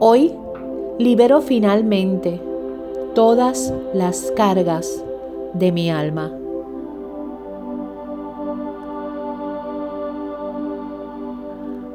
Hoy 0.00 0.32
libero 1.00 1.40
finalmente 1.40 2.40
todas 3.16 3.74
las 3.92 4.32
cargas 4.36 5.04
de 5.54 5.72
mi 5.72 5.90
alma. 5.90 6.30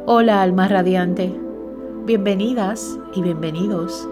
Hola 0.06 0.42
alma 0.42 0.68
radiante, 0.68 1.34
bienvenidas 2.04 3.00
y 3.16 3.22
bienvenidos 3.22 4.06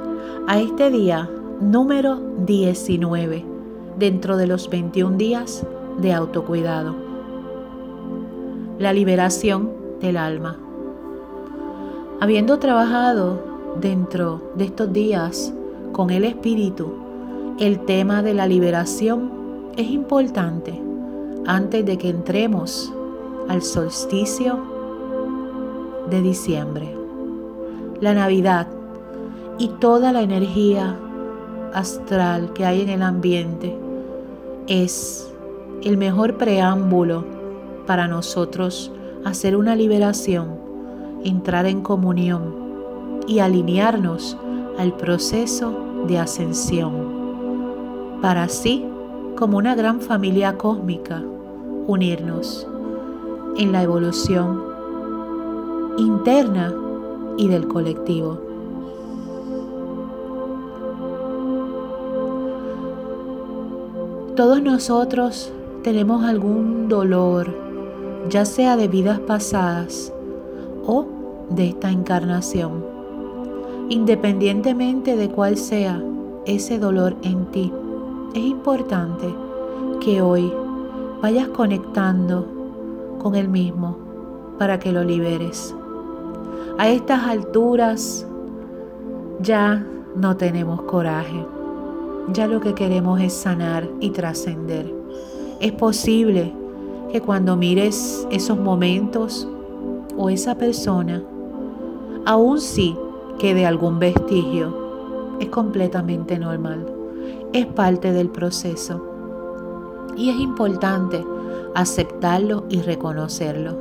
a 0.47 0.57
este 0.61 0.89
día 0.89 1.29
número 1.59 2.15
19 2.45 3.43
dentro 3.99 4.37
de 4.37 4.47
los 4.47 4.69
21 4.69 5.17
días 5.17 5.67
de 5.97 6.13
autocuidado. 6.13 6.95
La 8.79 8.93
liberación 8.93 9.69
del 9.99 10.15
alma. 10.15 10.57
Habiendo 12.21 12.57
trabajado 12.57 13.50
dentro 13.79 14.41
de 14.55 14.65
estos 14.65 14.91
días 14.91 15.53
con 15.93 16.09
el 16.09 16.25
Espíritu 16.25 17.01
el 17.59 17.79
tema 17.81 18.23
de 18.23 18.33
la 18.33 18.47
liberación, 18.47 19.31
es 19.77 19.87
importante. 19.87 20.81
Antes 21.45 21.85
de 21.85 21.97
que 21.97 22.09
entremos 22.09 22.91
al 23.47 23.61
solsticio 23.61 24.59
de 26.09 26.21
diciembre, 26.21 26.95
la 27.99 28.13
Navidad 28.13 28.67
y 29.57 29.67
toda 29.79 30.11
la 30.11 30.21
energía 30.21 30.97
astral 31.73 32.53
que 32.53 32.65
hay 32.65 32.81
en 32.81 32.89
el 32.89 33.01
ambiente 33.01 33.77
es 34.67 35.31
el 35.83 35.97
mejor 35.97 36.37
preámbulo 36.37 37.25
para 37.85 38.07
nosotros 38.07 38.91
hacer 39.23 39.55
una 39.55 39.75
liberación, 39.75 40.57
entrar 41.23 41.65
en 41.65 41.81
comunión 41.81 42.60
y 43.27 43.39
alinearnos 43.39 44.37
al 44.77 44.93
proceso 44.93 45.73
de 46.07 46.17
ascensión, 46.17 48.19
para 48.21 48.43
así, 48.43 48.85
como 49.37 49.57
una 49.57 49.75
gran 49.75 50.01
familia 50.01 50.57
cósmica, 50.57 51.23
unirnos 51.87 52.67
en 53.57 53.71
la 53.71 53.83
evolución 53.83 54.63
interna 55.97 56.73
y 57.37 57.47
del 57.47 57.67
colectivo. 57.67 58.39
Todos 64.35 64.61
nosotros 64.61 65.51
tenemos 65.83 66.23
algún 66.23 66.87
dolor, 66.87 67.53
ya 68.29 68.45
sea 68.45 68.77
de 68.77 68.87
vidas 68.87 69.19
pasadas 69.19 70.13
o 70.85 71.05
de 71.49 71.69
esta 71.69 71.91
encarnación. 71.91 72.90
Independientemente 73.91 75.17
de 75.17 75.27
cuál 75.27 75.57
sea 75.57 76.01
ese 76.45 76.79
dolor 76.79 77.17
en 77.23 77.45
ti, 77.47 77.73
es 78.33 78.41
importante 78.41 79.27
que 79.99 80.21
hoy 80.21 80.49
vayas 81.21 81.49
conectando 81.49 82.47
con 83.19 83.35
el 83.35 83.49
mismo 83.49 83.97
para 84.57 84.79
que 84.79 84.93
lo 84.93 85.03
liberes. 85.03 85.75
A 86.77 86.87
estas 86.87 87.23
alturas 87.23 88.25
ya 89.41 89.85
no 90.15 90.37
tenemos 90.37 90.83
coraje. 90.83 91.45
Ya 92.31 92.47
lo 92.47 92.61
que 92.61 92.73
queremos 92.73 93.19
es 93.19 93.33
sanar 93.33 93.89
y 93.99 94.11
trascender. 94.11 94.89
Es 95.59 95.73
posible 95.73 96.53
que 97.11 97.19
cuando 97.19 97.57
mires 97.57 98.25
esos 98.31 98.57
momentos 98.57 99.49
o 100.15 100.29
esa 100.29 100.55
persona, 100.55 101.21
aún 102.25 102.61
sí 102.61 102.95
quede 103.41 103.65
algún 103.65 103.97
vestigio, 103.97 105.37
es 105.39 105.49
completamente 105.49 106.37
normal. 106.37 106.85
Es 107.53 107.65
parte 107.65 108.11
del 108.11 108.29
proceso. 108.29 109.03
Y 110.15 110.29
es 110.29 110.39
importante 110.39 111.25
aceptarlo 111.73 112.65
y 112.69 112.83
reconocerlo. 112.83 113.75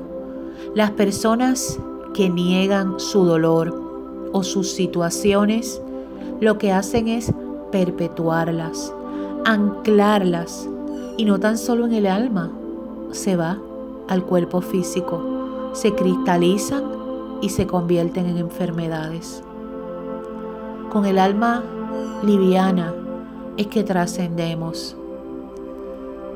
Las 0.74 0.92
personas 0.92 1.78
que 2.14 2.30
niegan 2.30 2.98
su 2.98 3.26
dolor 3.26 4.30
o 4.32 4.42
sus 4.42 4.70
situaciones, 4.72 5.82
lo 6.40 6.56
que 6.56 6.72
hacen 6.72 7.08
es 7.08 7.30
perpetuarlas, 7.70 8.94
anclarlas 9.44 10.66
y 11.18 11.26
no 11.26 11.38
tan 11.38 11.58
solo 11.58 11.84
en 11.84 11.92
el 11.92 12.06
alma, 12.06 12.50
se 13.10 13.36
va 13.36 13.58
al 14.08 14.24
cuerpo 14.24 14.62
físico, 14.62 15.70
se 15.74 15.94
cristalizan 15.94 16.84
y 17.42 17.50
se 17.50 17.66
convierten 17.66 18.26
en 18.26 18.38
enfermedades. 18.38 19.42
Con 20.90 21.06
el 21.06 21.20
alma 21.20 21.62
liviana 22.24 22.92
es 23.56 23.68
que 23.68 23.84
trascendemos. 23.84 24.96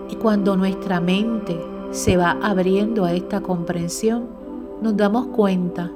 Y 0.09 0.15
cuando 0.15 0.57
nuestra 0.57 1.01
mente 1.01 1.61
se 1.91 2.17
va 2.17 2.39
abriendo 2.41 3.05
a 3.05 3.13
esta 3.13 3.41
comprensión, 3.41 4.27
nos 4.81 4.97
damos 4.97 5.27
cuenta 5.27 5.91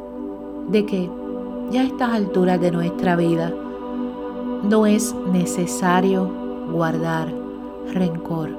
de 0.68 0.84
que 0.84 1.08
ya 1.70 1.82
a 1.82 1.84
estas 1.84 2.10
alturas 2.10 2.60
de 2.60 2.72
nuestra 2.72 3.14
vida, 3.14 3.52
no 4.68 4.86
es 4.86 5.14
necesario 5.32 6.28
guardar 6.72 7.32
rencor. 7.92 8.50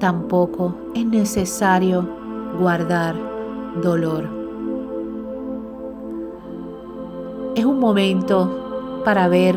Tampoco 0.00 0.74
es 0.94 1.06
necesario 1.06 2.08
guardar 2.58 3.14
dolor. 3.82 4.43
Es 7.54 7.64
un 7.64 7.78
momento 7.78 9.02
para 9.04 9.28
ver 9.28 9.56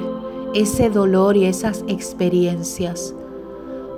ese 0.53 0.89
dolor 0.89 1.35
y 1.35 1.45
esas 1.45 1.83
experiencias 1.87 3.13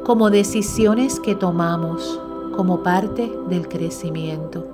como 0.06 0.30
decisiones 0.30 1.20
que 1.20 1.36
tomamos 1.36 2.20
como 2.56 2.82
parte 2.82 3.32
del 3.50 3.68
crecimiento. 3.68 4.66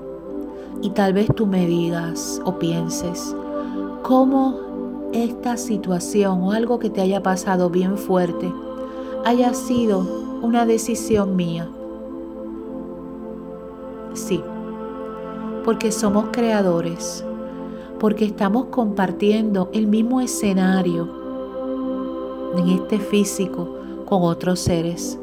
Y 0.82 0.92
tal 0.92 1.14
vez 1.14 1.28
tú 1.36 1.48
me 1.48 1.66
digas 1.66 2.42
o 2.46 2.58
pienses, 2.60 3.36
¿cómo 4.04 4.66
esta 5.16 5.56
situación 5.58 6.42
o 6.42 6.52
algo 6.52 6.78
que 6.80 6.90
te 6.90 7.02
haya 7.02 7.24
pasado 7.24 7.70
bien 7.70 7.98
fuerte 7.98 8.52
haya 9.24 9.54
sido 9.54 10.26
una 10.42 10.66
decisión 10.66 11.36
mía. 11.36 11.68
Sí, 14.14 14.44
porque 15.64 15.92
somos 15.92 16.26
creadores, 16.32 17.26
porque 18.00 18.26
estamos 18.26 18.66
compartiendo 18.66 19.70
el 19.74 19.88
mismo 19.88 20.22
escenario 20.22 21.10
en 22.58 22.70
este 22.70 23.00
físico 23.00 23.68
con 24.06 24.24
otros 24.24 24.60
seres. 24.60 25.20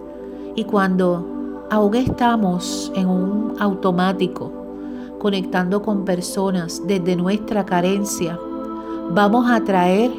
Y 0.54 0.64
cuando 0.64 1.66
aún 1.70 1.94
estamos 1.94 2.92
en 2.94 3.08
un 3.08 3.54
automático, 3.58 4.52
conectando 5.18 5.82
con 5.82 6.04
personas 6.04 6.82
desde 6.86 7.16
nuestra 7.16 7.64
carencia, 7.64 8.38
vamos 9.10 9.50
a 9.50 9.62
traer 9.62 10.10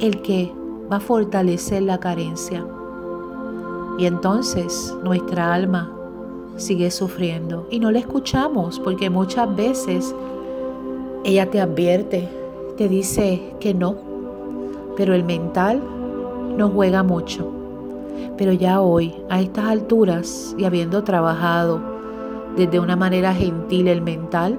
el 0.00 0.20
que 0.22 0.52
va 0.90 0.96
a 0.96 1.00
fortalecer 1.00 1.82
la 1.82 1.98
carencia. 1.98 2.66
Y 3.98 4.06
entonces 4.06 4.94
nuestra 5.02 5.54
alma 5.54 5.92
sigue 6.56 6.90
sufriendo 6.90 7.66
y 7.70 7.78
no 7.80 7.90
la 7.90 7.98
escuchamos 7.98 8.80
porque 8.80 9.10
muchas 9.10 9.54
veces 9.54 10.14
ella 11.24 11.50
te 11.50 11.60
advierte, 11.60 12.28
te 12.76 12.88
dice 12.88 13.54
que 13.60 13.74
no, 13.74 13.96
pero 14.96 15.14
el 15.14 15.24
mental 15.24 15.82
no 16.56 16.70
juega 16.70 17.02
mucho. 17.02 17.50
Pero 18.36 18.52
ya 18.52 18.80
hoy, 18.80 19.14
a 19.28 19.40
estas 19.40 19.66
alturas 19.66 20.54
y 20.58 20.64
habiendo 20.64 21.04
trabajado 21.04 21.80
desde 22.56 22.80
una 22.80 22.96
manera 22.96 23.34
gentil 23.34 23.88
el 23.88 24.02
mental, 24.02 24.58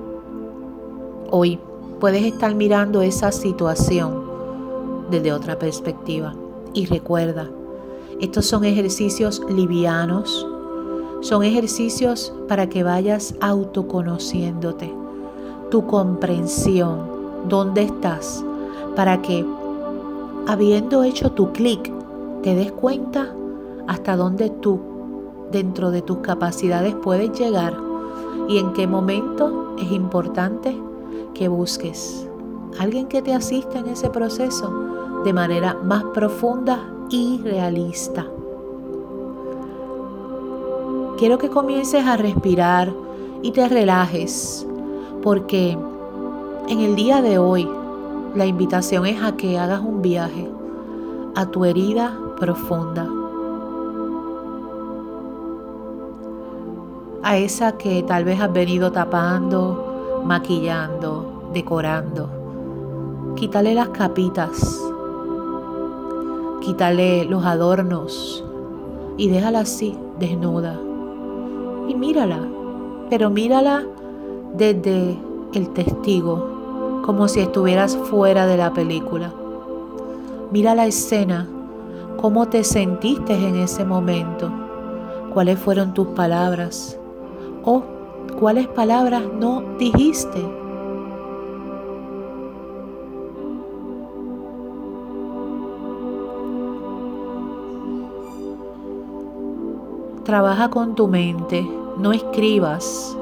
hoy 1.31 1.59
puedes 1.99 2.23
estar 2.23 2.53
mirando 2.55 3.01
esa 3.01 3.31
situación 3.31 4.23
desde 5.09 5.33
otra 5.33 5.57
perspectiva. 5.57 6.33
Y 6.73 6.85
recuerda, 6.85 7.49
estos 8.19 8.45
son 8.45 8.65
ejercicios 8.65 9.41
livianos, 9.49 10.47
son 11.21 11.43
ejercicios 11.43 12.33
para 12.47 12.67
que 12.69 12.83
vayas 12.83 13.35
autoconociéndote, 13.41 14.93
tu 15.69 15.85
comprensión, 15.85 16.99
dónde 17.47 17.83
estás, 17.83 18.43
para 18.95 19.21
que, 19.21 19.45
habiendo 20.47 21.03
hecho 21.03 21.31
tu 21.31 21.51
clic, 21.51 21.91
te 22.43 22.55
des 22.55 22.71
cuenta 22.71 23.33
hasta 23.87 24.15
dónde 24.15 24.49
tú, 24.49 24.79
dentro 25.51 25.91
de 25.91 26.01
tus 26.01 26.17
capacidades, 26.19 26.95
puedes 26.95 27.37
llegar 27.37 27.73
y 28.47 28.57
en 28.57 28.73
qué 28.73 28.87
momento 28.87 29.75
es 29.77 29.91
importante 29.91 30.75
que 31.33 31.47
busques 31.47 32.27
alguien 32.79 33.07
que 33.07 33.21
te 33.21 33.33
asista 33.33 33.79
en 33.79 33.87
ese 33.87 34.09
proceso 34.09 35.21
de 35.23 35.33
manera 35.33 35.75
más 35.83 36.03
profunda 36.13 36.79
y 37.09 37.39
realista. 37.43 38.25
Quiero 41.17 41.37
que 41.37 41.49
comiences 41.49 42.05
a 42.05 42.17
respirar 42.17 42.93
y 43.41 43.51
te 43.51 43.67
relajes 43.67 44.67
porque 45.27 45.77
en 46.69 46.79
el 46.79 46.95
día 46.95 47.21
de 47.21 47.37
hoy 47.37 47.69
la 48.33 48.45
invitación 48.45 49.05
es 49.05 49.21
a 49.21 49.35
que 49.35 49.59
hagas 49.59 49.81
un 49.81 50.01
viaje 50.01 50.49
a 51.35 51.45
tu 51.47 51.65
herida 51.65 52.17
profunda. 52.39 53.05
A 57.23 57.35
esa 57.35 57.73
que 57.73 58.03
tal 58.03 58.23
vez 58.23 58.39
has 58.39 58.53
venido 58.53 58.89
tapando, 58.93 60.21
maquillando, 60.23 61.49
decorando. 61.51 63.33
Quítale 63.35 63.73
las 63.73 63.89
capitas. 63.89 64.81
Quítale 66.61 67.25
los 67.25 67.43
adornos 67.45 68.45
y 69.17 69.27
déjala 69.27 69.59
así, 69.59 69.97
desnuda. 70.19 70.79
Y 71.89 71.95
mírala, 71.95 72.39
pero 73.09 73.29
mírala 73.29 73.85
desde 74.57 75.17
el 75.53 75.69
testigo, 75.69 77.01
como 77.05 77.27
si 77.27 77.41
estuvieras 77.41 77.95
fuera 77.95 78.45
de 78.47 78.57
la 78.57 78.73
película. 78.73 79.33
Mira 80.51 80.75
la 80.75 80.87
escena, 80.87 81.47
cómo 82.17 82.47
te 82.47 82.63
sentiste 82.63 83.33
en 83.33 83.55
ese 83.57 83.85
momento, 83.85 84.51
cuáles 85.33 85.59
fueron 85.59 85.93
tus 85.93 86.07
palabras 86.07 86.99
o 87.63 87.83
cuáles 88.39 88.67
palabras 88.67 89.23
no 89.39 89.63
dijiste. 89.77 90.43
Trabaja 100.23 100.69
con 100.69 100.95
tu 100.95 101.07
mente, 101.07 101.65
no 101.97 102.11
escribas, 102.11 103.16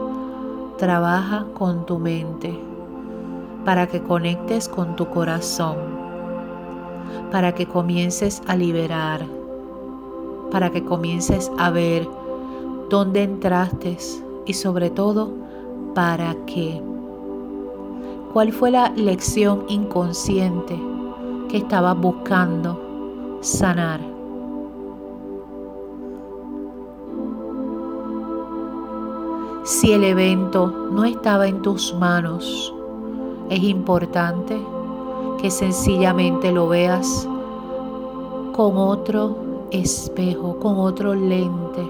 trabaja 0.77 1.45
con 1.53 1.85
tu 1.85 1.99
mente 1.99 2.57
para 3.63 3.87
que 3.87 4.01
conectes 4.01 4.69
con 4.69 4.95
tu 4.95 5.07
corazón, 5.07 5.77
para 7.31 7.53
que 7.53 7.65
comiences 7.65 8.41
a 8.47 8.55
liberar, 8.55 9.25
para 10.51 10.69
que 10.69 10.83
comiences 10.83 11.51
a 11.57 11.71
ver 11.71 12.07
dónde 12.89 13.23
entraste 13.23 13.97
y 14.45 14.53
sobre 14.53 14.89
todo 14.89 15.31
para 15.95 16.35
qué. 16.45 16.81
¿Cuál 18.33 18.51
fue 18.51 18.69
la 18.69 18.89
lección 18.89 19.63
inconsciente 19.69 20.79
que 21.49 21.57
estabas 21.57 21.97
buscando 21.97 23.39
sanar? 23.41 24.14
Si 29.65 29.91
el 29.91 30.03
evento 30.03 30.67
no 30.67 31.05
estaba 31.05 31.47
en 31.47 31.63
tus 31.63 31.91
manos, 31.95 32.71
es 33.49 33.63
importante 33.63 34.55
que 35.41 35.49
sencillamente 35.49 36.51
lo 36.51 36.67
veas 36.67 37.27
con 38.53 38.77
otro 38.77 39.35
espejo, 39.71 40.59
con 40.59 40.77
otro 40.77 41.15
lente. 41.15 41.83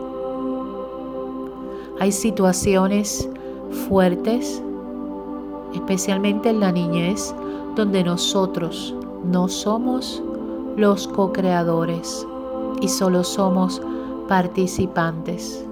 Hay 2.00 2.13
situaciones 2.13 3.30
fuertes, 3.89 4.63
especialmente 5.74 6.51
en 6.51 6.62
la 6.62 6.71
niñez, 6.71 7.36
donde 7.75 8.06
nosotros 8.06 8.95
no 9.25 9.50
somos 9.50 10.24
los 10.78 11.10
co-creadores 11.10 12.25
y 12.80 12.88
solo 12.88 13.25
somos 13.25 13.81
participantes. 14.30 15.64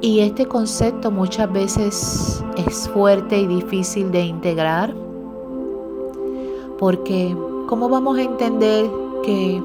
Y 0.00 0.20
este 0.20 0.46
concepto 0.46 1.10
muchas 1.10 1.50
veces 1.52 2.44
es 2.56 2.88
fuerte 2.90 3.38
y 3.38 3.46
difícil 3.46 4.10
de 4.10 4.24
integrar 4.24 4.94
porque 6.78 7.36
¿cómo 7.66 7.88
vamos 7.88 8.18
a 8.18 8.22
entender 8.22 8.90
que 9.22 9.62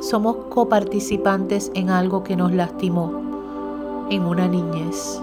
somos 0.00 0.36
coparticipantes 0.48 1.70
en 1.74 1.90
algo 1.90 2.22
que 2.22 2.36
nos 2.36 2.52
lastimó 2.52 4.06
en 4.10 4.24
una 4.24 4.46
niñez? 4.48 5.20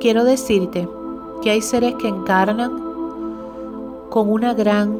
Quiero 0.00 0.24
decirte 0.24 0.88
que 1.42 1.50
hay 1.50 1.60
seres 1.60 1.94
que 1.96 2.08
encarnan 2.08 2.72
con 4.10 4.30
una 4.30 4.54
gran, 4.54 4.98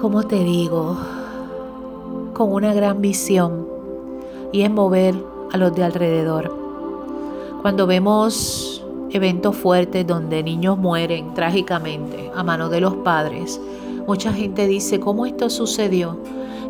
¿cómo 0.00 0.22
te 0.22 0.42
digo? 0.44 0.96
Con 2.32 2.52
una 2.52 2.72
gran 2.72 3.00
visión 3.00 3.66
y 4.52 4.62
es 4.62 4.70
mover 4.70 5.14
a 5.52 5.56
los 5.56 5.74
de 5.74 5.84
alrededor. 5.84 6.54
Cuando 7.62 7.86
vemos 7.86 8.84
eventos 9.10 9.56
fuertes 9.56 10.06
donde 10.06 10.42
niños 10.42 10.78
mueren 10.78 11.34
trágicamente 11.34 12.30
a 12.34 12.42
manos 12.42 12.70
de 12.70 12.80
los 12.80 12.94
padres, 12.96 13.60
mucha 14.06 14.32
gente 14.32 14.66
dice, 14.66 15.00
¿cómo 15.00 15.26
esto 15.26 15.50
sucedió? 15.50 16.18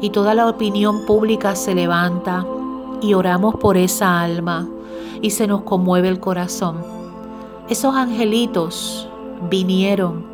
Y 0.01 0.11
toda 0.11 0.35
la 0.35 0.49
opinión 0.49 1.07
pública 1.07 1.55
se 1.55 1.75
levanta 1.75 2.45
y 3.01 3.15
oramos 3.15 3.55
por 3.57 3.77
esa 3.77 4.21
alma 4.21 4.69
y 5.21 5.31
se 5.31 5.47
nos 5.47 5.63
conmueve 5.63 6.09
el 6.09 6.21
corazón. 6.21 6.77
Esos 7.69 7.95
angelitos 7.95 9.09
vinieron 9.49 10.27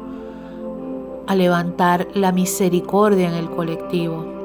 a 1.27 1.35
levantar 1.35 2.09
la 2.15 2.33
misericordia 2.33 3.29
en 3.29 3.35
el 3.35 3.51
colectivo 3.51 4.38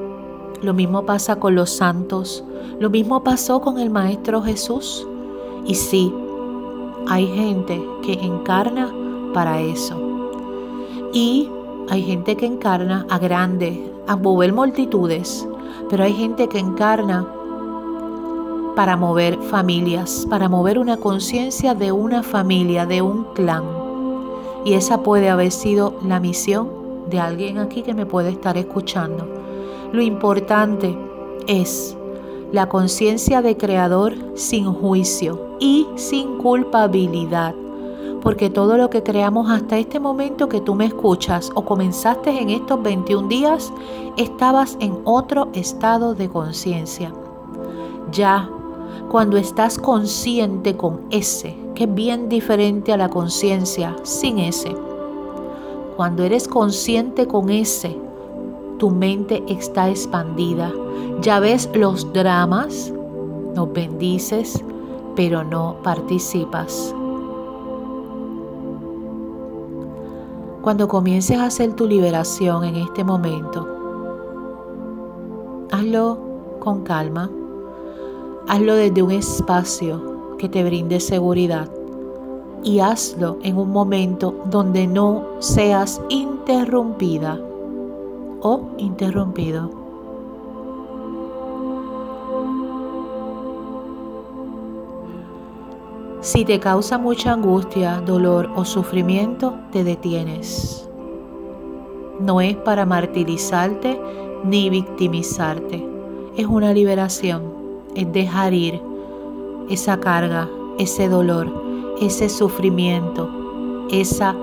lo 0.64 0.74
mismo 0.74 1.04
pasa 1.04 1.36
con 1.36 1.54
los 1.54 1.70
santos. 1.70 2.42
Lo 2.80 2.90
mismo 2.90 3.22
pasó 3.22 3.60
con 3.60 3.78
el 3.78 3.90
Maestro 3.90 4.42
Jesús. 4.42 5.06
Y 5.66 5.74
sí, 5.74 6.12
hay 7.06 7.26
gente 7.26 7.82
que 8.02 8.14
encarna 8.14 8.92
para 9.32 9.60
eso. 9.60 9.94
Y 11.12 11.50
hay 11.90 12.02
gente 12.02 12.36
que 12.36 12.46
encarna 12.46 13.06
a 13.10 13.18
grande, 13.18 13.92
a 14.06 14.16
mover 14.16 14.52
multitudes. 14.52 15.46
Pero 15.90 16.04
hay 16.04 16.14
gente 16.14 16.48
que 16.48 16.58
encarna 16.58 17.28
para 18.74 18.96
mover 18.96 19.38
familias, 19.42 20.26
para 20.28 20.48
mover 20.48 20.78
una 20.78 20.96
conciencia 20.96 21.74
de 21.74 21.92
una 21.92 22.22
familia, 22.22 22.86
de 22.86 23.02
un 23.02 23.24
clan. 23.34 23.64
Y 24.64 24.72
esa 24.72 25.02
puede 25.02 25.28
haber 25.28 25.52
sido 25.52 25.94
la 26.06 26.18
misión 26.18 26.68
de 27.10 27.20
alguien 27.20 27.58
aquí 27.58 27.82
que 27.82 27.94
me 27.94 28.06
puede 28.06 28.30
estar 28.30 28.56
escuchando. 28.56 29.43
Lo 29.94 30.02
importante 30.02 30.98
es 31.46 31.96
la 32.50 32.68
conciencia 32.68 33.42
de 33.42 33.56
creador 33.56 34.16
sin 34.34 34.64
juicio 34.64 35.56
y 35.60 35.86
sin 35.94 36.38
culpabilidad. 36.38 37.54
Porque 38.20 38.50
todo 38.50 38.76
lo 38.76 38.90
que 38.90 39.04
creamos 39.04 39.48
hasta 39.48 39.78
este 39.78 40.00
momento 40.00 40.48
que 40.48 40.60
tú 40.60 40.74
me 40.74 40.86
escuchas 40.86 41.52
o 41.54 41.64
comenzaste 41.64 42.30
en 42.30 42.50
estos 42.50 42.82
21 42.82 43.28
días, 43.28 43.72
estabas 44.16 44.76
en 44.80 44.98
otro 45.04 45.50
estado 45.52 46.16
de 46.16 46.28
conciencia. 46.28 47.14
Ya, 48.10 48.50
cuando 49.12 49.36
estás 49.36 49.78
consciente 49.78 50.76
con 50.76 51.02
ese, 51.12 51.56
que 51.76 51.84
es 51.84 51.94
bien 51.94 52.28
diferente 52.28 52.92
a 52.92 52.96
la 52.96 53.10
conciencia 53.10 53.94
sin 54.02 54.40
ese. 54.40 54.74
Cuando 55.96 56.24
eres 56.24 56.48
consciente 56.48 57.28
con 57.28 57.48
ese, 57.48 57.96
tu 58.78 58.90
mente 58.90 59.42
está 59.48 59.88
expandida. 59.88 60.72
Ya 61.20 61.40
ves 61.40 61.68
los 61.74 62.12
dramas, 62.12 62.92
nos 63.54 63.72
bendices, 63.72 64.62
pero 65.14 65.44
no 65.44 65.76
participas. 65.82 66.94
Cuando 70.62 70.88
comiences 70.88 71.38
a 71.38 71.46
hacer 71.46 71.74
tu 71.74 71.86
liberación 71.86 72.64
en 72.64 72.76
este 72.76 73.04
momento, 73.04 73.68
hazlo 75.70 76.18
con 76.60 76.82
calma, 76.82 77.30
hazlo 78.48 78.74
desde 78.74 79.02
un 79.02 79.10
espacio 79.10 80.36
que 80.38 80.48
te 80.48 80.64
brinde 80.64 81.00
seguridad 81.00 81.68
y 82.62 82.80
hazlo 82.80 83.38
en 83.42 83.58
un 83.58 83.70
momento 83.70 84.34
donde 84.50 84.86
no 84.86 85.24
seas 85.38 86.00
interrumpida 86.08 87.38
o 88.44 88.60
interrumpido. 88.76 89.70
Si 96.20 96.44
te 96.44 96.60
causa 96.60 96.98
mucha 96.98 97.32
angustia, 97.32 98.00
dolor 98.00 98.50
o 98.54 98.64
sufrimiento, 98.64 99.54
te 99.72 99.82
detienes. 99.82 100.88
No 102.20 102.40
es 102.40 102.56
para 102.56 102.86
martirizarte 102.86 103.98
ni 104.44 104.68
victimizarte. 104.68 105.86
Es 106.36 106.46
una 106.46 106.72
liberación. 106.72 107.42
Es 107.94 108.12
dejar 108.12 108.52
ir 108.52 108.80
esa 109.70 109.98
carga, 110.00 110.50
ese 110.78 111.08
dolor, 111.08 111.50
ese 112.00 112.28
sufrimiento, 112.28 113.30
esa 113.90 114.34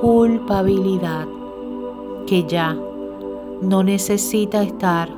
culpabilidad 0.00 1.28
que 2.26 2.44
ya 2.44 2.76
no 3.62 3.82
necesita 3.82 4.62
estar 4.62 5.08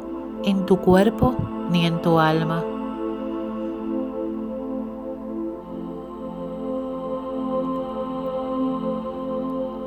en 0.45 0.67
tu 0.67 0.79
cuerpo 0.79 1.35
ni 1.71 1.87
en 1.87 2.01
tu 2.03 2.19
alma. 2.19 2.65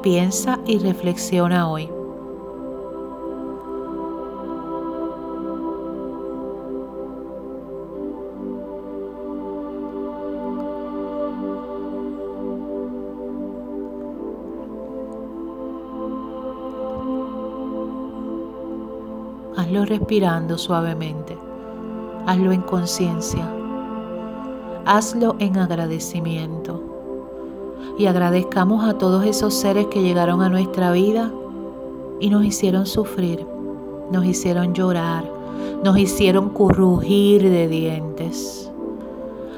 Piensa 0.02 0.60
y 0.66 0.80
reflexiona 0.80 1.70
hoy. 1.70 1.99
Hazlo 19.70 19.86
respirando 19.86 20.58
suavemente. 20.58 21.38
Hazlo 22.26 22.52
en 22.52 22.62
conciencia. 22.62 23.48
Hazlo 24.84 25.36
en 25.38 25.60
agradecimiento. 25.60 26.82
Y 27.96 28.08
agradezcamos 28.08 28.84
a 28.84 28.98
todos 28.98 29.24
esos 29.26 29.54
seres 29.54 29.86
que 29.86 30.02
llegaron 30.02 30.42
a 30.42 30.50
nuestra 30.50 30.92
vida 30.92 31.32
y 32.20 32.32
nos 32.32 32.46
hicieron 32.46 32.88
sufrir, 32.88 33.46
nos 34.10 34.26
hicieron 34.26 34.74
llorar, 34.74 35.32
nos 35.84 36.00
hicieron 36.00 36.50
currugir 36.50 37.44
de 37.44 37.68
dientes. 37.68 38.72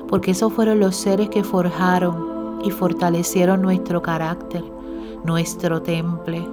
Porque 0.09 0.31
esos 0.31 0.51
fueron 0.51 0.81
los 0.81 0.97
seres 0.97 1.29
que 1.29 1.45
forjaron 1.45 2.59
y 2.65 2.69
fortalecieron 2.69 3.61
nuestro 3.61 4.01
carácter, 4.01 4.65
nuestro 5.23 5.81
temple. 5.81 6.45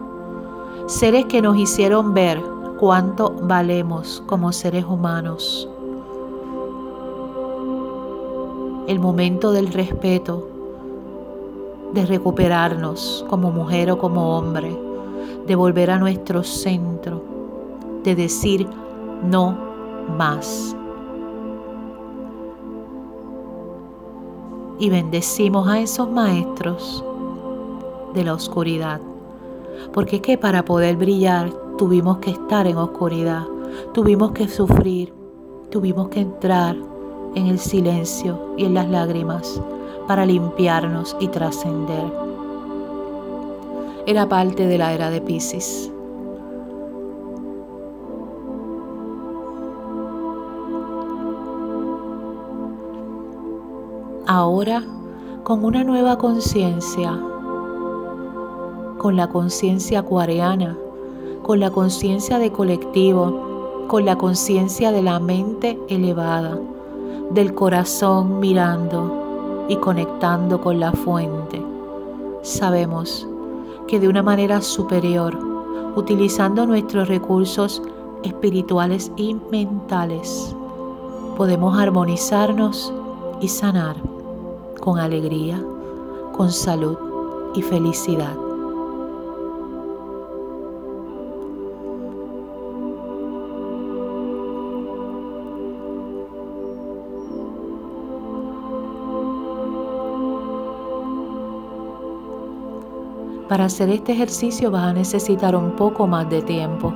Seres 0.86 1.26
que 1.26 1.42
nos 1.42 1.58
hicieron 1.58 2.14
ver 2.14 2.40
cuánto 2.78 3.34
valemos 3.42 4.22
como 4.26 4.52
seres 4.52 4.84
humanos. 4.84 5.68
El 8.86 9.00
momento 9.00 9.52
del 9.52 9.72
respeto, 9.72 10.48
de 11.92 12.06
recuperarnos 12.06 13.26
como 13.28 13.50
mujer 13.50 13.90
o 13.90 13.98
como 13.98 14.36
hombre, 14.36 14.78
de 15.46 15.54
volver 15.56 15.90
a 15.90 15.98
nuestro 15.98 16.44
centro, 16.44 17.22
de 18.04 18.14
decir 18.14 18.66
no 19.24 19.58
más. 20.16 20.76
Y 24.78 24.88
bendecimos 24.88 25.66
a 25.66 25.80
esos 25.80 26.08
maestros 26.08 27.04
de 28.14 28.24
la 28.24 28.34
oscuridad, 28.34 29.00
porque 29.92 30.16
es 30.16 30.22
que 30.22 30.38
para 30.38 30.64
poder 30.64 30.96
brillar 30.96 31.67
tuvimos 31.78 32.18
que 32.18 32.32
estar 32.32 32.66
en 32.66 32.76
oscuridad, 32.76 33.46
tuvimos 33.94 34.32
que 34.32 34.48
sufrir, 34.48 35.14
tuvimos 35.70 36.08
que 36.08 36.20
entrar 36.20 36.76
en 37.36 37.46
el 37.46 37.58
silencio 37.60 38.54
y 38.56 38.64
en 38.64 38.74
las 38.74 38.88
lágrimas 38.88 39.62
para 40.08 40.26
limpiarnos 40.26 41.16
y 41.20 41.28
trascender. 41.28 42.12
Era 44.06 44.28
parte 44.28 44.66
de 44.66 44.76
la 44.76 44.92
era 44.92 45.08
de 45.10 45.20
Pisces. 45.20 45.92
Ahora, 54.26 54.82
con 55.44 55.64
una 55.64 55.84
nueva 55.84 56.18
conciencia, 56.18 57.18
con 58.98 59.16
la 59.16 59.28
conciencia 59.28 60.00
acuariana, 60.00 60.76
con 61.48 61.60
la 61.60 61.70
conciencia 61.70 62.38
de 62.38 62.52
colectivo, 62.52 63.86
con 63.88 64.04
la 64.04 64.18
conciencia 64.18 64.92
de 64.92 65.00
la 65.00 65.18
mente 65.18 65.78
elevada, 65.88 66.60
del 67.30 67.54
corazón 67.54 68.38
mirando 68.38 69.64
y 69.66 69.76
conectando 69.76 70.60
con 70.60 70.78
la 70.78 70.92
fuente. 70.92 71.64
Sabemos 72.42 73.26
que 73.86 73.98
de 73.98 74.08
una 74.08 74.22
manera 74.22 74.60
superior, 74.60 75.38
utilizando 75.96 76.66
nuestros 76.66 77.08
recursos 77.08 77.82
espirituales 78.22 79.10
y 79.16 79.34
mentales, 79.50 80.54
podemos 81.38 81.78
armonizarnos 81.78 82.92
y 83.40 83.48
sanar 83.48 83.96
con 84.82 84.98
alegría, 84.98 85.64
con 86.36 86.52
salud 86.52 86.98
y 87.54 87.62
felicidad. 87.62 88.47
Para 103.48 103.64
hacer 103.64 103.88
este 103.88 104.12
ejercicio 104.12 104.70
vas 104.70 104.84
a 104.84 104.92
necesitar 104.92 105.56
un 105.56 105.70
poco 105.70 106.06
más 106.06 106.28
de 106.28 106.42
tiempo. 106.42 106.92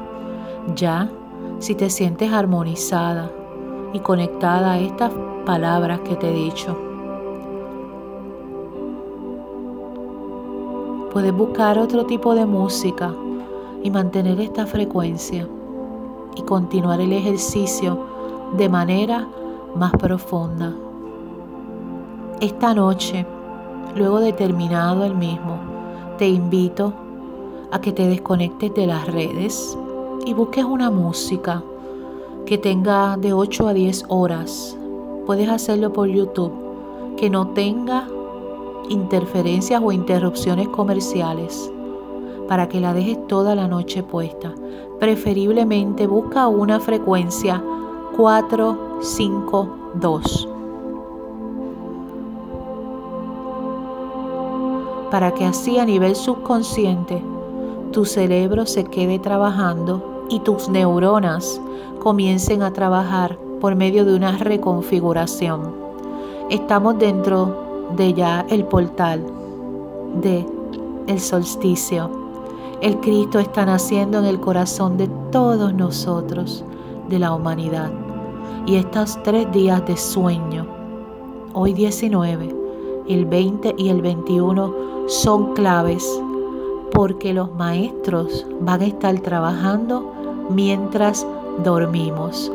Ya, 0.76 1.10
si 1.60 1.74
te 1.74 1.88
sientes 1.88 2.30
armonizada 2.30 3.30
y 3.94 4.00
conectada 4.00 4.72
a 4.72 4.78
estas 4.78 5.12
palabras 5.46 6.00
que 6.00 6.14
te 6.14 6.28
he 6.28 6.44
dicho, 6.44 6.76
puedes 11.10 11.32
buscar 11.32 11.78
otro 11.78 12.04
tipo 12.04 12.34
de 12.34 12.44
música 12.44 13.14
y 13.82 13.90
mantener 13.90 14.38
esta 14.38 14.66
frecuencia 14.66 15.48
y 16.36 16.42
continuar 16.42 17.00
el 17.00 17.14
ejercicio 17.14 17.98
de 18.58 18.68
manera 18.68 19.26
más 19.74 19.92
profunda. 19.92 20.74
Esta 22.40 22.74
noche, 22.74 23.24
luego 23.96 24.20
de 24.20 24.34
terminado 24.34 25.04
el 25.04 25.14
mismo, 25.14 25.71
te 26.22 26.28
invito 26.28 26.94
a 27.72 27.80
que 27.80 27.90
te 27.90 28.06
desconectes 28.06 28.72
de 28.74 28.86
las 28.86 29.08
redes 29.08 29.76
y 30.24 30.32
busques 30.34 30.64
una 30.64 30.88
música 30.88 31.64
que 32.46 32.58
tenga 32.58 33.16
de 33.16 33.32
8 33.32 33.66
a 33.66 33.74
10 33.74 34.04
horas. 34.06 34.78
Puedes 35.26 35.48
hacerlo 35.48 35.92
por 35.92 36.06
YouTube, 36.06 36.52
que 37.16 37.28
no 37.28 37.48
tenga 37.48 38.06
interferencias 38.88 39.82
o 39.84 39.90
interrupciones 39.90 40.68
comerciales 40.68 41.72
para 42.46 42.68
que 42.68 42.78
la 42.78 42.94
dejes 42.94 43.26
toda 43.26 43.56
la 43.56 43.66
noche 43.66 44.04
puesta. 44.04 44.54
Preferiblemente 45.00 46.06
busca 46.06 46.46
una 46.46 46.78
frecuencia 46.78 47.60
452 48.16 50.51
para 55.12 55.34
que 55.34 55.44
así 55.44 55.78
a 55.78 55.84
nivel 55.84 56.16
subconsciente 56.16 57.22
tu 57.92 58.06
cerebro 58.06 58.64
se 58.64 58.84
quede 58.84 59.18
trabajando 59.18 60.24
y 60.30 60.40
tus 60.40 60.70
neuronas 60.70 61.60
comiencen 62.00 62.62
a 62.62 62.72
trabajar 62.72 63.38
por 63.60 63.76
medio 63.76 64.06
de 64.06 64.14
una 64.14 64.38
reconfiguración. 64.38 65.74
Estamos 66.48 66.98
dentro 66.98 67.90
de 67.94 68.14
ya 68.14 68.46
el 68.48 68.64
portal 68.64 69.22
de 70.22 70.46
el 71.06 71.20
solsticio. 71.20 72.10
El 72.80 72.98
Cristo 73.00 73.38
está 73.38 73.66
naciendo 73.66 74.18
en 74.18 74.24
el 74.24 74.40
corazón 74.40 74.96
de 74.96 75.08
todos 75.30 75.74
nosotros, 75.74 76.64
de 77.10 77.18
la 77.18 77.34
humanidad. 77.34 77.92
Y 78.64 78.76
estos 78.76 79.22
tres 79.22 79.52
días 79.52 79.84
de 79.84 79.94
sueño, 79.98 80.66
hoy 81.52 81.74
19, 81.74 82.56
el 83.08 83.26
20 83.26 83.74
y 83.76 83.90
el 83.90 84.00
21, 84.00 84.91
son 85.06 85.54
claves 85.54 86.20
porque 86.92 87.32
los 87.32 87.52
maestros 87.54 88.46
van 88.60 88.82
a 88.82 88.86
estar 88.86 89.18
trabajando 89.20 90.12
mientras 90.50 91.26
dormimos. 91.64 92.52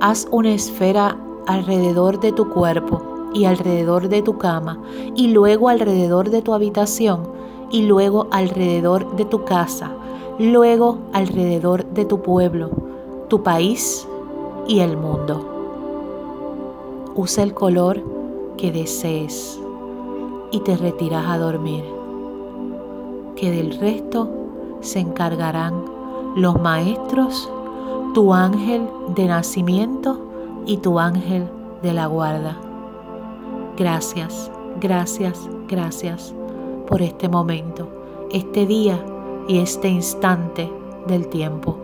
Haz 0.00 0.26
una 0.30 0.54
esfera 0.54 1.16
alrededor 1.46 2.20
de 2.20 2.32
tu 2.32 2.48
cuerpo 2.48 3.02
y 3.34 3.44
alrededor 3.44 4.08
de 4.08 4.22
tu 4.22 4.38
cama 4.38 4.80
y 5.14 5.28
luego 5.28 5.68
alrededor 5.68 6.30
de 6.30 6.42
tu 6.42 6.54
habitación 6.54 7.20
y 7.70 7.82
luego 7.82 8.26
alrededor 8.30 9.16
de 9.16 9.24
tu 9.24 9.44
casa, 9.44 9.90
luego 10.38 10.98
alrededor 11.12 11.84
de 11.86 12.04
tu 12.04 12.20
pueblo, 12.20 12.70
tu 13.28 13.42
país 13.42 14.06
y 14.68 14.80
el 14.80 14.96
mundo. 14.96 15.48
Usa 17.14 17.42
el 17.42 17.54
color 17.54 18.02
que 18.56 18.70
desees 18.72 19.61
y 20.52 20.60
te 20.60 20.76
retiras 20.76 21.26
a 21.26 21.38
dormir. 21.38 21.84
Que 23.34 23.50
del 23.50 23.78
resto 23.80 24.30
se 24.80 25.00
encargarán 25.00 25.84
los 26.36 26.60
maestros, 26.60 27.50
tu 28.14 28.32
ángel 28.32 28.86
de 29.16 29.26
nacimiento 29.26 30.20
y 30.66 30.76
tu 30.76 30.98
ángel 31.00 31.48
de 31.82 31.92
la 31.92 32.06
guarda. 32.06 32.56
Gracias, 33.76 34.50
gracias, 34.80 35.48
gracias 35.66 36.34
por 36.86 37.02
este 37.02 37.28
momento, 37.28 37.88
este 38.30 38.66
día 38.66 39.04
y 39.48 39.58
este 39.58 39.88
instante 39.88 40.70
del 41.06 41.26
tiempo. 41.28 41.81